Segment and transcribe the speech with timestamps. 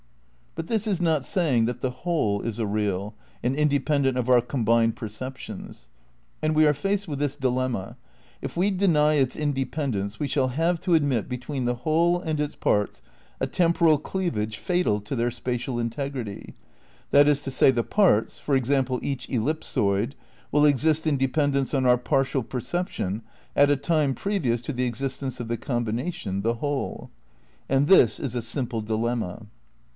[0.55, 3.13] But this is not saying that the whole is a real,
[3.43, 5.87] and in dependent of our combined perceptions.
[6.41, 7.97] And we are faced with this dilemma:
[8.41, 12.55] If we deny its independence we shall have to admit between the whole and its
[12.55, 13.01] parts
[13.39, 16.55] a temporal cleavage fatal to their spatial integrity;
[17.11, 20.13] that is to say, the parts— for example, each ellipsoid—
[20.51, 23.21] will exist in dependence on our partial perception
[23.55, 27.11] at a time previous to the existence of the combination, the whole.
[27.69, 29.45] And this is a simple dilemma.